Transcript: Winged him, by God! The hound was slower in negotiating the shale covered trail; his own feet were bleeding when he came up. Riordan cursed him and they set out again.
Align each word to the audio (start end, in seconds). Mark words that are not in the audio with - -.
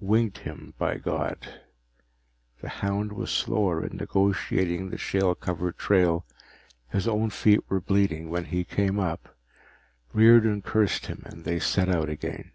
Winged 0.00 0.38
him, 0.38 0.74
by 0.78 0.96
God! 0.96 1.60
The 2.60 2.68
hound 2.68 3.12
was 3.12 3.30
slower 3.30 3.86
in 3.86 3.96
negotiating 3.98 4.90
the 4.90 4.98
shale 4.98 5.36
covered 5.36 5.78
trail; 5.78 6.26
his 6.88 7.06
own 7.06 7.30
feet 7.30 7.60
were 7.70 7.80
bleeding 7.80 8.28
when 8.28 8.46
he 8.46 8.64
came 8.64 8.98
up. 8.98 9.36
Riordan 10.12 10.62
cursed 10.62 11.06
him 11.06 11.22
and 11.24 11.44
they 11.44 11.60
set 11.60 11.88
out 11.88 12.08
again. 12.08 12.50